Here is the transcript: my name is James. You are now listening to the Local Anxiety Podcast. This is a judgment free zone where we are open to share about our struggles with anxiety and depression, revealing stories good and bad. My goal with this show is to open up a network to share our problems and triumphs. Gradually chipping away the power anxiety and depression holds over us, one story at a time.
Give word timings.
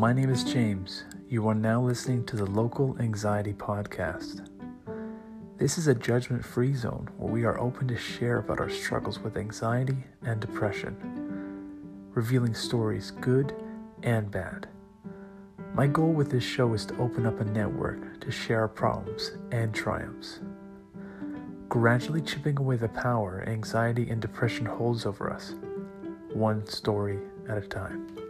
my 0.00 0.14
name 0.14 0.30
is 0.30 0.44
James. 0.44 1.04
You 1.28 1.46
are 1.48 1.54
now 1.54 1.82
listening 1.82 2.24
to 2.24 2.36
the 2.36 2.46
Local 2.46 2.96
Anxiety 3.00 3.52
Podcast. 3.52 4.48
This 5.58 5.76
is 5.76 5.88
a 5.88 5.94
judgment 5.94 6.42
free 6.42 6.72
zone 6.72 7.10
where 7.18 7.30
we 7.30 7.44
are 7.44 7.60
open 7.60 7.86
to 7.88 7.98
share 7.98 8.38
about 8.38 8.60
our 8.60 8.70
struggles 8.70 9.18
with 9.18 9.36
anxiety 9.36 9.98
and 10.22 10.40
depression, 10.40 10.96
revealing 12.14 12.54
stories 12.54 13.10
good 13.10 13.54
and 14.02 14.30
bad. 14.30 14.70
My 15.74 15.86
goal 15.86 16.14
with 16.14 16.30
this 16.30 16.44
show 16.44 16.72
is 16.72 16.86
to 16.86 16.96
open 16.96 17.26
up 17.26 17.38
a 17.38 17.44
network 17.44 18.20
to 18.22 18.30
share 18.30 18.60
our 18.60 18.68
problems 18.68 19.32
and 19.52 19.74
triumphs. 19.74 20.40
Gradually 21.68 22.22
chipping 22.22 22.58
away 22.58 22.76
the 22.76 22.88
power 22.88 23.44
anxiety 23.46 24.08
and 24.08 24.22
depression 24.22 24.64
holds 24.64 25.04
over 25.04 25.30
us, 25.30 25.52
one 26.32 26.66
story 26.66 27.18
at 27.50 27.58
a 27.58 27.68
time. 27.68 28.29